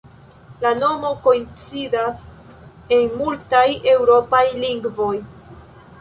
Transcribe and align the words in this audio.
La 0.61 0.69
nomo 0.77 1.09
koincidas 1.27 2.23
en 2.97 3.13
multaj 3.19 3.67
eŭropaj 3.95 4.45
lingvoj. 4.65 5.15